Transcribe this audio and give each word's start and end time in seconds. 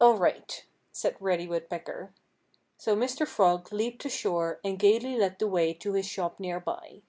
"All 0.00 0.14
right!" 0.14 0.64
said 0.92 1.16
Reddy 1.18 1.48
Woodpecker. 1.48 2.14
So 2.78 2.94
Mr. 2.94 3.26
Frog 3.26 3.72
leaped 3.72 4.04
ashore 4.04 4.60
and 4.62 4.78
gayly 4.78 5.16
led 5.16 5.40
the 5.40 5.48
way 5.48 5.74
to 5.74 5.94
his 5.94 6.06
shop 6.06 6.38
near 6.38 6.60
by. 6.60 7.02